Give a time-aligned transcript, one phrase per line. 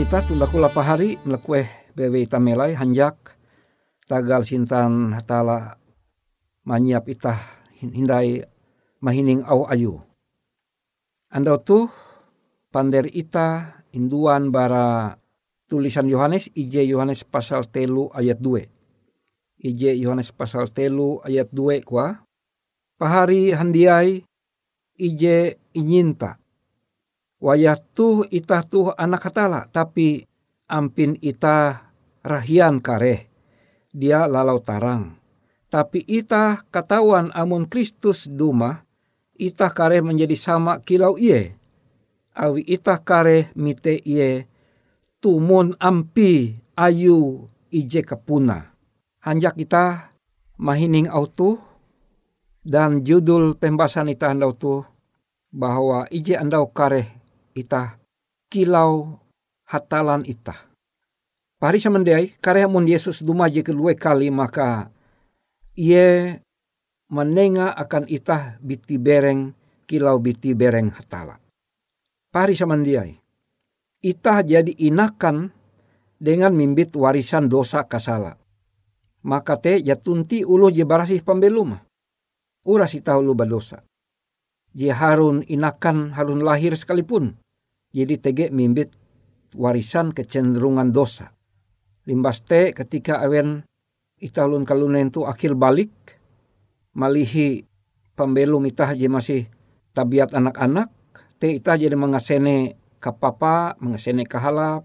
[0.00, 3.36] Ita kula pahari melekue bewe ita melai hanjak
[4.08, 5.76] tagal sintan hatala
[6.64, 7.36] manyiap ita
[7.84, 8.40] hindai
[9.04, 10.00] mahining au ayu.
[11.28, 11.92] Anda tu
[12.72, 15.20] pander ita induan bara
[15.68, 19.68] tulisan Yohanes IJ Yohanes pasal telu ayat 2.
[19.68, 22.24] IJ Yohanes pasal telu ayat 2 kwa
[22.96, 24.24] pahari handiai
[24.96, 25.24] IJ
[25.76, 26.39] inyinta
[27.40, 30.28] wayah tuh itah tuh anak hatala tapi
[30.70, 31.90] ampin ita
[32.22, 33.26] rahian kareh.
[33.90, 35.18] Dia lalau tarang.
[35.66, 38.86] Tapi ita katawan amun Kristus duma
[39.34, 41.58] ita kareh menjadi sama kilau iye.
[42.38, 44.46] Awi ita kareh mite iye
[45.18, 48.70] tumun ampi ayu ije kapuna.
[49.20, 50.14] Hanjak kita
[50.54, 51.58] mahining autu
[52.62, 54.86] dan judul pembahasan ita andau tu
[55.50, 57.19] bahwa ije andau kareh
[57.54, 57.98] ita
[58.50, 59.18] kilau
[59.70, 60.56] hatalan ita.
[61.60, 64.88] Pari samandai karya mun Yesus dumaji kedua kali maka
[65.76, 66.40] ia
[67.12, 69.52] menenga akan ita biti bereng
[69.84, 71.36] kilau biti bereng hatala.
[72.30, 73.18] Pari samandiai.
[74.00, 75.50] Ita jadi inakan
[76.16, 78.38] dengan mimbit warisan dosa kasala.
[79.26, 81.84] Maka te jatunti ulu je barasih pembeluma.
[82.64, 83.84] Uras ita ulu badosa.
[84.70, 87.38] Dia harun inakan harun lahir sekalipun.
[87.90, 88.94] Jadi tege mimbit
[89.58, 91.34] warisan kecenderungan dosa.
[92.06, 93.66] Limbas te ketika awen
[94.20, 95.90] italun kalunen tu akhir balik
[96.94, 97.64] malihi
[98.14, 99.48] pembelum itah je masih
[99.96, 100.92] tabiat anak-anak
[101.40, 104.84] te itah jadi mengasene kapapa mengasene kahalap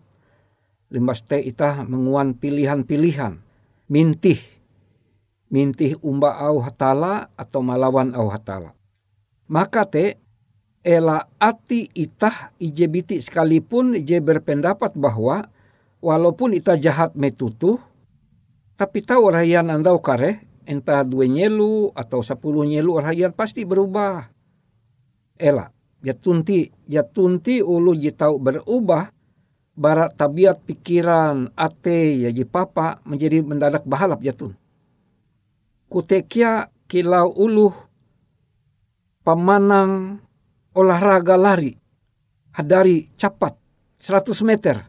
[0.87, 3.43] limbas te itah menguan pilihan-pilihan
[3.91, 4.39] mintih
[5.51, 8.71] mintih umba au hatala atau malawan au hatala
[9.45, 10.17] maka te
[10.85, 15.49] ela ati itah ije biti sekalipun ije berpendapat bahwa
[16.01, 17.81] walaupun itah jahat metutu
[18.75, 24.33] tapi tahu rahian andau kare entah dua nyelu atau sepuluh nyelu rahian pasti berubah.
[25.39, 25.71] Ela
[26.03, 29.09] ya tunti ya tunti ulu je tahu berubah
[29.75, 34.57] barat tabiat pikiran ate ya papa menjadi mendadak bahalap jatun.
[35.87, 37.71] Kutekia kilau ulu
[39.25, 40.21] pemanang
[40.77, 41.73] olahraga lari
[42.53, 43.57] hadari cepat
[43.97, 44.85] 100 meter.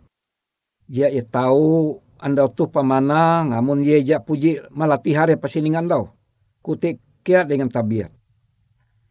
[0.86, 6.12] Dia ya tahu anda tu pemanang, namun dia ja puji malatih hari pasiningan dau.
[6.60, 8.12] Kutik kia dengan tabiat.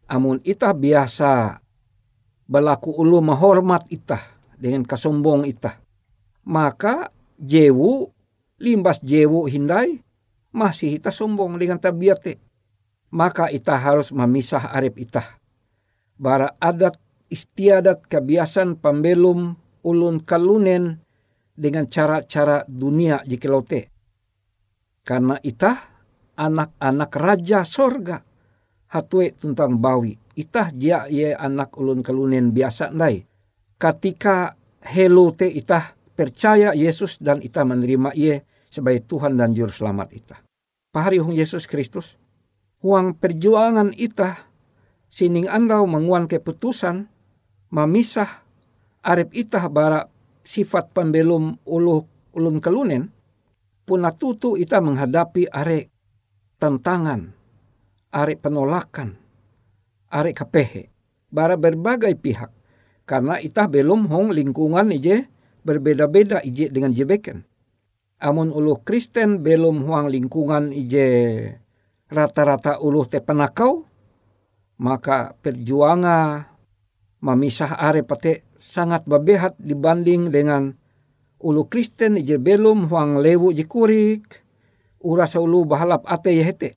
[0.06, 1.58] Amun itah biasa
[2.46, 4.22] berlaku ulu menghormat itah
[4.54, 5.82] dengan kesombong itah.
[6.46, 8.14] Maka jewu
[8.62, 10.00] limbas jewu hindai
[10.54, 12.45] masih itah sombong dengan tabiat te
[13.12, 15.38] maka ita harus memisah arep ita.
[16.16, 16.96] Bara adat
[17.28, 21.02] istiadat kebiasaan pembelum ulun kalunen
[21.56, 23.92] dengan cara-cara dunia jikilote.
[25.06, 25.72] Karena ita
[26.36, 28.20] anak-anak raja sorga
[28.92, 30.14] hatue tentang bawi.
[30.36, 33.24] Ita jia ye anak ulun kalunen biasa ndai.
[33.76, 40.08] Ketika helo te ita percaya Yesus dan ita menerima ye sebagai Tuhan dan Juru Selamat
[40.12, 40.36] ita.
[40.92, 42.16] Pahari Yesus Kristus
[42.86, 44.46] huang perjuangan ita
[45.10, 47.10] sining andau menguan keputusan
[47.74, 48.46] memisah
[49.02, 50.06] arep ita bara
[50.46, 52.06] sifat pembelum ulu
[52.38, 53.10] ulun kelunen
[53.82, 55.90] puna tutu ita menghadapi are
[56.62, 57.34] tantangan
[58.14, 59.18] are penolakan
[60.14, 60.94] are kepehe
[61.26, 62.54] bara berbagai pihak
[63.02, 65.26] karena ita belum hong lingkungan ije
[65.66, 67.42] berbeda-beda ije dengan jebeken.
[68.22, 71.06] Amun ulu Kristen belum huang lingkungan ije
[72.10, 73.86] rata-rata uluh te penakau,
[74.82, 76.46] maka perjuangan
[77.24, 80.70] memisah are pate sangat bebehat dibanding dengan
[81.40, 84.44] ulu Kristen je belum huang lewu je kurik,
[85.02, 86.70] urasa ulu bahalap ate yehete.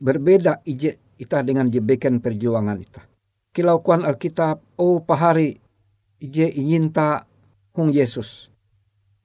[0.00, 3.04] Berbeda ije ita dengan jebeken perjuangan ita.
[3.52, 5.58] Kilau kuan Alkitab, oh pahari
[6.22, 7.28] ije inyinta
[7.76, 8.48] hung Yesus.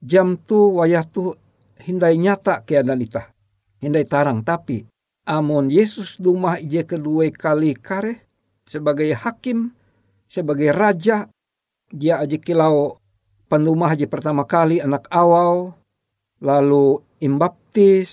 [0.04, 1.32] Jam tu wayah tu
[1.80, 3.32] hindai nyata keadaan ita.
[3.80, 4.84] Hindai tarang, tapi
[5.26, 8.30] Amon Yesus dumah ije kedua kali kare
[8.62, 9.74] sebagai hakim,
[10.30, 11.26] sebagai raja,
[11.90, 13.02] dia aja kilau
[13.50, 15.74] pendumah aja pertama kali anak awal,
[16.38, 18.10] lalu imbaptis,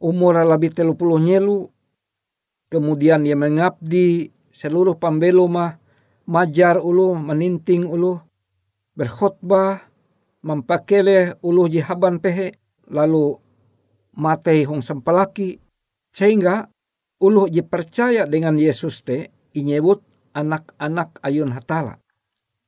[0.00, 1.68] umur lebih telu puluh nyelu,
[2.72, 5.76] kemudian dia mengabdi seluruh pambelo mah
[6.24, 8.24] majar ulu, meninting ulu,
[8.96, 9.84] berkhotbah,
[10.40, 12.56] mempakele ulu jihaban pehe,
[12.88, 13.36] lalu
[14.16, 15.60] matei hong sempelaki,
[16.16, 16.72] sehingga
[17.20, 20.00] uluh percaya dengan Yesus te inyebut
[20.32, 22.00] anak-anak ayun hatala.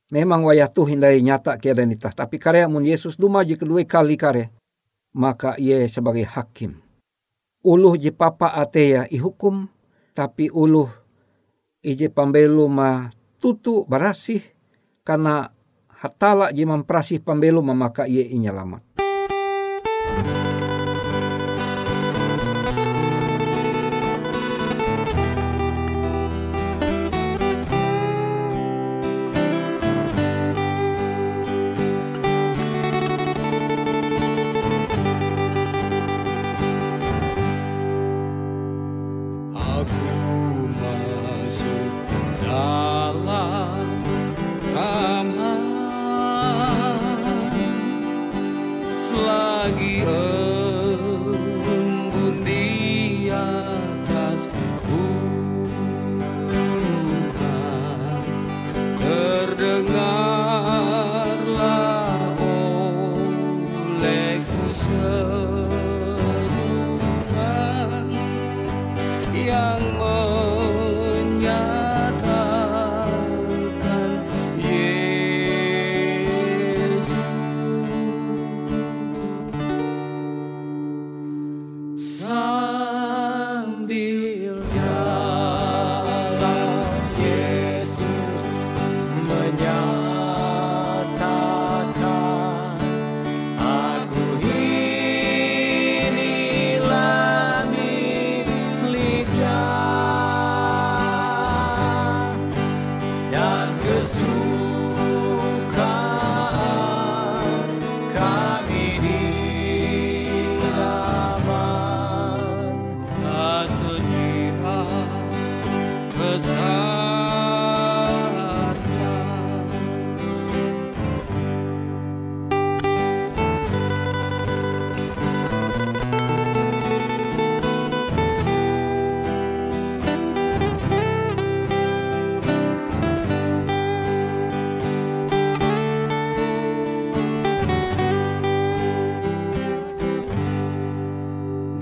[0.09, 2.13] memang wayah tu hindai nyata keadaan itah.
[2.13, 4.49] Tapi karya mun Yesus duma je kedua kali karya.
[5.13, 6.81] Maka ia sebagai hakim.
[7.65, 9.69] Uluh je papa ateya ihukum.
[10.13, 10.89] Tapi uluh
[11.85, 14.41] ije pambelu ma tutu barasih.
[15.05, 15.49] Karena
[16.01, 18.81] hatala je memperasih pambelu maka ia inyalamat.
[20.09, 20.38] tak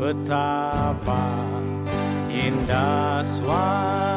[0.07, 1.19] betapa
[2.31, 4.16] indah suara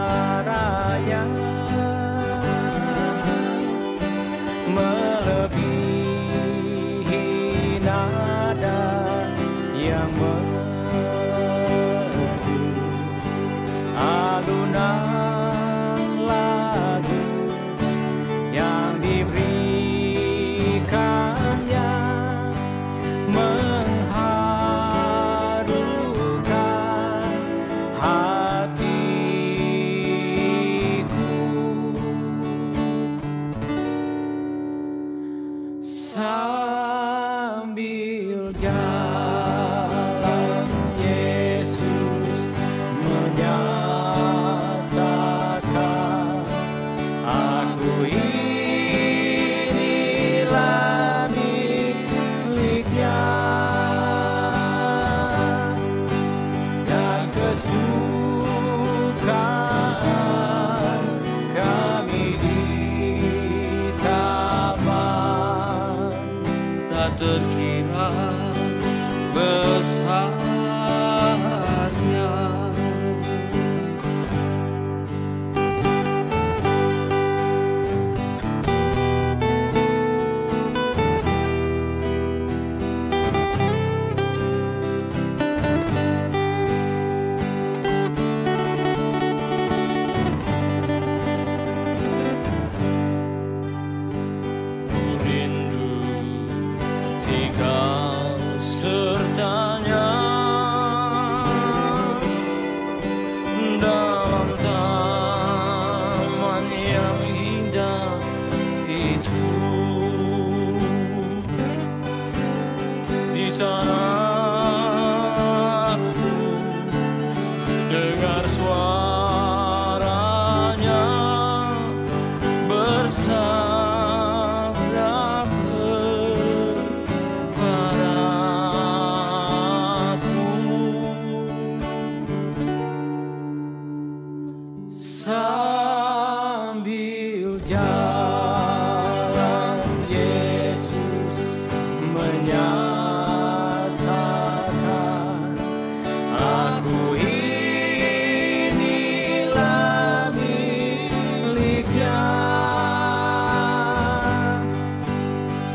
[47.80, 48.19] arco-íris.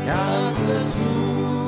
[0.08, 1.65] águas ruas.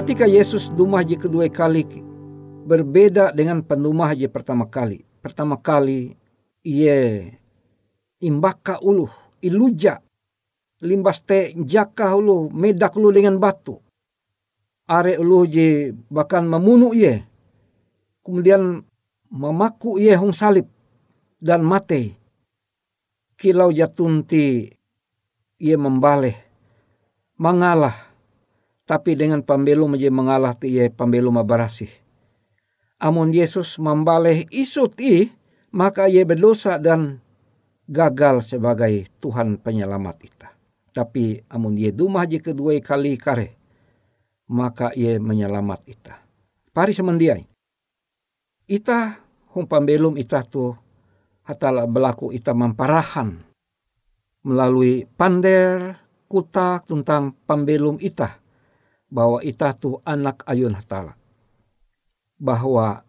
[0.00, 1.84] Ketika Yesus dumah je kedua kali
[2.64, 5.04] berbeda dengan pendumah je pertama kali.
[5.20, 6.16] Pertama kali
[6.64, 7.28] ia
[8.16, 9.12] imbaka ulu
[9.44, 10.00] iluja
[10.80, 13.76] limbas te jaka ulu medak ulu dengan batu.
[14.88, 17.20] Are ulu je bahkan memunu ia.
[18.24, 18.80] Kemudian
[19.28, 20.64] memaku ia hong salib
[21.44, 22.16] dan mate.
[23.36, 24.64] Kilau jatunti
[25.60, 26.40] ia membaleh
[27.36, 28.09] mengalah
[28.90, 31.94] tapi dengan pambelum je mengalah ti ye pambelum abarasih.
[32.98, 35.30] Amun Yesus membaleh isu ti,
[35.70, 37.22] maka ye berdosa dan
[37.86, 40.48] gagal sebagai Tuhan penyelamat kita.
[40.90, 43.54] Tapi amun ye dumah je kedua kali kare,
[44.50, 46.18] maka ye menyelamat kita.
[46.74, 47.46] Pari semendiai.
[48.66, 49.22] Ita
[49.54, 50.74] hong pambelum ita tu
[51.46, 53.38] hatala berlaku ita memparahan
[54.42, 55.94] melalui pander
[56.26, 58.40] kutak tentang pambelum ita
[59.10, 61.18] bahwa ita tu anak ayun hatala.
[62.40, 63.02] Bahwa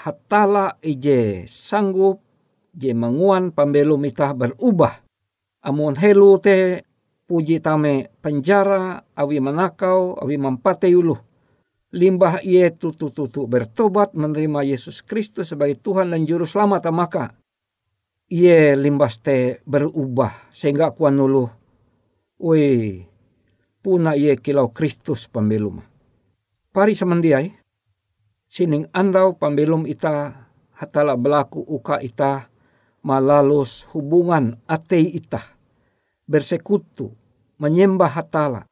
[0.00, 2.24] hatala ije sanggup
[2.74, 5.04] je menguan pambelum ita berubah.
[5.60, 6.82] Amun helu te
[7.28, 11.14] puji tame penjara, awi menakau, awi mempate ulu.
[11.90, 17.34] Limbah ia tutu-tutu bertobat menerima Yesus Kristus sebagai Tuhan dan Juru Selamat maka
[18.30, 21.50] ia limbas te berubah sehingga kuan ulu.
[22.40, 23.09] Wih,
[23.80, 25.80] puna ia kilau Kristus pembelum.
[26.70, 27.50] Pari semendiai,
[28.46, 32.48] sining andau pembelum ita hatala belaku uka ita
[33.02, 35.40] malalus hubungan atei ita.
[36.30, 37.10] Bersekutu
[37.58, 38.70] menyembah hatala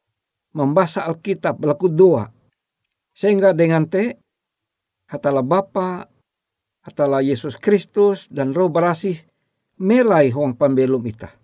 [0.55, 2.31] membaca Alkitab belaku doa
[3.11, 4.15] sehingga dengan te
[5.11, 6.07] hatala Bapa
[6.87, 9.19] hatala Yesus Kristus dan roh berasih
[9.75, 11.35] melai huang pembelum ita.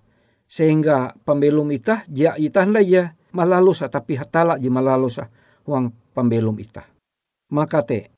[0.45, 5.27] Sehingga pembelum ita ja ita ya malalusa tapi hatala di malalusa
[5.67, 6.87] uang pembelum ita.
[7.51, 8.09] Maka te,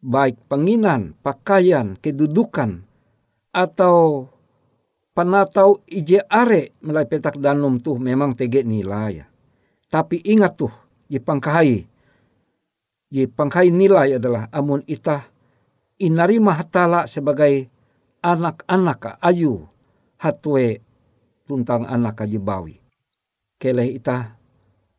[0.00, 2.82] baik penginan, pakaian, kedudukan,
[3.54, 4.26] atau
[5.14, 9.22] panatau ije are melai petak danum tuh memang tege nilai.
[9.86, 10.74] Tapi ingat tuh,
[11.06, 11.86] di pangkahai,
[13.06, 15.30] di pangkahai nilai adalah amun ita
[16.02, 17.70] inarima hatala sebagai
[18.24, 19.68] anak-anak ayu
[20.18, 20.82] hatwe
[21.46, 22.83] tuntang anak ajibawi
[23.64, 24.36] keleh ita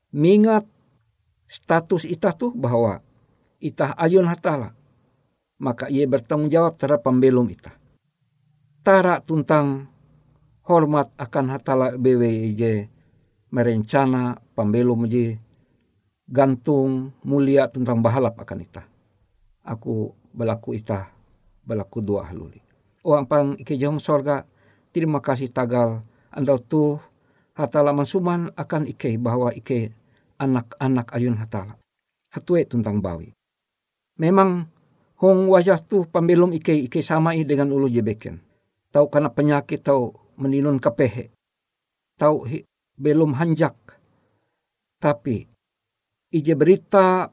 [0.10, 0.66] mingat
[1.46, 3.06] status ita tuh bahwa
[3.62, 4.74] ita ayun hatala.
[5.62, 7.78] Maka ia bertanggung jawab terhadap pembelum ita.
[8.82, 9.88] Tara tentang
[10.66, 12.90] hormat akan hatala BWJ
[13.54, 15.38] merencana pembelum je
[16.26, 18.84] gantung mulia tentang bahalap akan ita.
[19.62, 21.14] Aku belaku ita
[21.62, 22.60] belaku dua haluli.
[23.06, 24.44] Uang pang ike jong sorga
[24.90, 26.02] terima kasih tagal
[26.34, 27.00] andal tuh
[27.56, 29.96] hatala mansuman akan ike bahwa ike
[30.38, 31.80] anak-anak ayun hatala.
[32.36, 33.32] Hatue tentang bawi.
[34.20, 34.68] Memang
[35.24, 38.44] hong wajah tu pembelum ike ike samai dengan ulu jebeken.
[38.92, 41.32] Tahu karena penyakit tahu meninun kepehe.
[42.20, 42.48] Tahu
[43.00, 43.76] belum hanjak.
[45.00, 45.48] Tapi
[46.32, 47.32] ije berita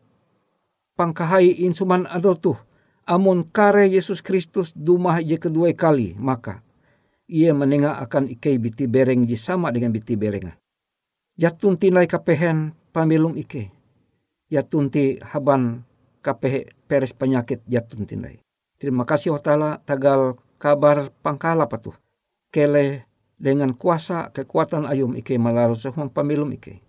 [0.94, 2.58] pangkahai insuman ado tuh
[3.06, 6.62] amun kare Yesus Kristus dumah ije kedua kali maka
[7.32, 10.52] ia menengah akan ike biti bereng ji sama dengan biti bereng.
[11.40, 13.72] Jatun tinai kapehen pamilum ike.
[14.52, 15.88] Jatun ti haban
[16.20, 18.44] kapehe peres penyakit jatun tinai.
[18.76, 21.96] Terima kasih Ta'ala tagal kabar pangkala patuh.
[22.52, 23.08] Kele
[23.40, 26.84] dengan kuasa kekuatan ayum ike malaru sehuang pamilum ike.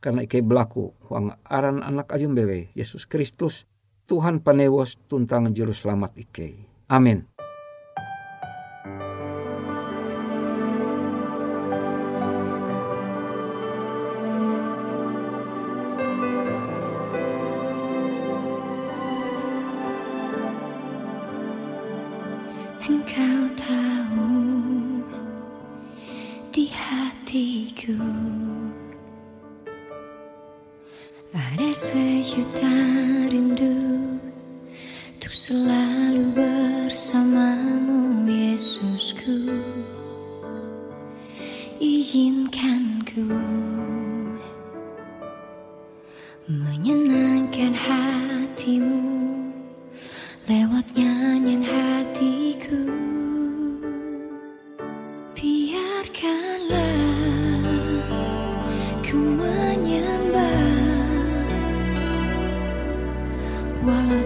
[0.00, 3.68] Karena ike belaku huang aran anak ayum bewe Yesus Kristus
[4.06, 6.64] Tuhan panewos tuntang juru selamat ike.
[6.88, 7.35] Amin.
[63.86, 64.25] while I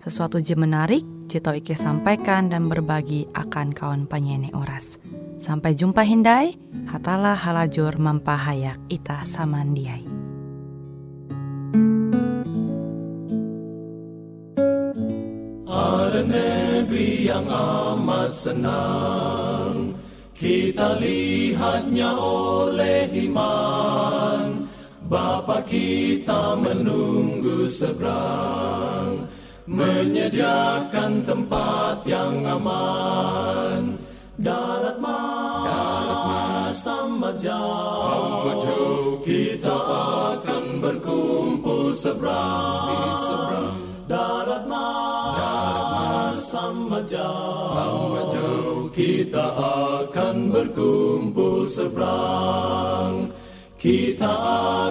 [0.00, 4.96] sesuatu je menarik, Jito Ike sampaikan dan berbagi akan kawan penyanyi oras.
[5.36, 6.56] Sampai jumpa Hindai,
[6.88, 10.08] hatalah halajur mempahayak ita samandiai.
[15.70, 19.94] Ada negeri yang amat senang
[20.34, 24.66] Kita lihatnya oleh iman
[25.06, 29.29] Bapa kita menunggu seberang
[29.70, 34.02] Menyediakan tempat yang aman.
[34.34, 39.22] Darat mas, Darat mas amat jauh.
[39.22, 39.76] Kita
[40.34, 43.78] akan berkumpul seberang
[44.10, 48.90] Darat mas, Darat mas Amat jauh.
[48.90, 49.54] Kita
[50.02, 53.30] akan berkumpul seberang
[53.78, 54.32] Kita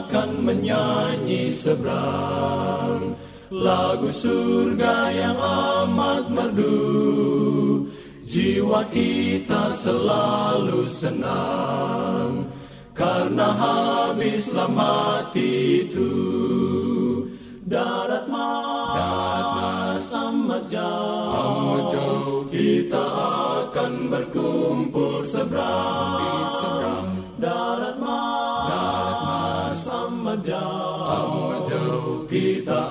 [0.07, 7.89] akan menyanyi seberang Lagu surga yang amat merdu
[8.29, 12.45] Jiwa kita selalu senang
[12.93, 16.13] Karena habislah mati itu
[17.69, 22.41] Darat mas, darat mas amat jauh, amat jauh.
[22.49, 23.05] Kita
[23.69, 27.07] akan berkumpul seberang, di seberang.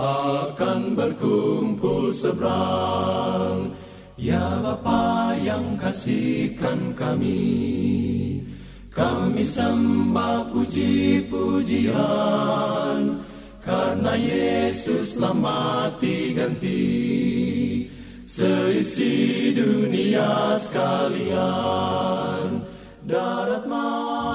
[0.09, 3.73] Akan berkumpul seberang.
[4.19, 8.43] Ya Bapa yang kasihkan kami,
[8.91, 13.23] kami sembah puji-pujian
[13.63, 17.87] karena Yesus telah mati ganti
[18.27, 22.59] seisi dunia sekalian.
[23.07, 24.35] Darat mas,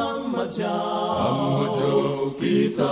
[0.00, 2.32] amat jauh.
[2.38, 2.90] Kita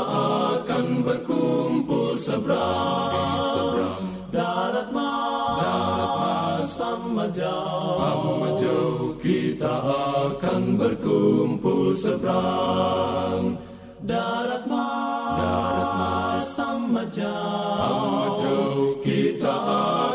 [0.57, 4.05] akan berkumpul seberang, seberang.
[4.31, 9.17] Darat mas, darat mas amat jauh.
[9.21, 9.75] Kita
[10.33, 13.57] akan berkumpul seberang.
[14.01, 18.99] Darat mas, darat mas amat jauh.
[19.01, 19.55] Kita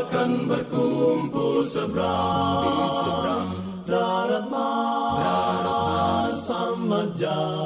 [0.01, 3.14] akan berkumpul seberang.
[7.15, 7.64] John.